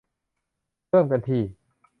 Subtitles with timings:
[0.89, 1.41] เริ่มกันที่